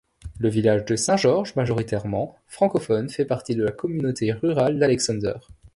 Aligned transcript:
Le 0.39 0.49
village 0.49 0.83
de 0.85 0.95
Saint-Georges, 0.95 1.55
majoritairement 1.55 2.35
francophone, 2.47 3.07
fait 3.07 3.23
partie 3.23 3.53
de 3.53 3.63
la 3.63 3.71
communauté 3.71 4.31
rurale 4.33 4.79
d'Alexander. 4.79 5.35